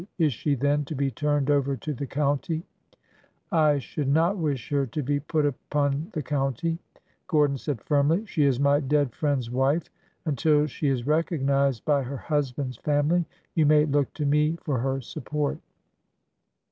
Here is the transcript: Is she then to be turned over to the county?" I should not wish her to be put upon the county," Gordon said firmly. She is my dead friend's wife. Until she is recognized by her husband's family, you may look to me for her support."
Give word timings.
Is 0.17 0.33
she 0.33 0.55
then 0.55 0.83
to 0.85 0.95
be 0.95 1.11
turned 1.11 1.51
over 1.51 1.77
to 1.77 1.93
the 1.93 2.07
county?" 2.07 2.63
I 3.51 3.77
should 3.77 4.07
not 4.07 4.35
wish 4.35 4.69
her 4.71 4.87
to 4.87 5.03
be 5.03 5.19
put 5.19 5.45
upon 5.45 6.09
the 6.13 6.23
county," 6.23 6.79
Gordon 7.27 7.59
said 7.59 7.83
firmly. 7.83 8.25
She 8.25 8.45
is 8.45 8.59
my 8.59 8.79
dead 8.79 9.13
friend's 9.13 9.51
wife. 9.51 9.91
Until 10.25 10.65
she 10.65 10.87
is 10.87 11.05
recognized 11.05 11.85
by 11.85 12.01
her 12.01 12.17
husband's 12.17 12.77
family, 12.77 13.25
you 13.53 13.67
may 13.67 13.85
look 13.85 14.11
to 14.15 14.25
me 14.25 14.57
for 14.63 14.79
her 14.79 15.01
support." 15.01 15.59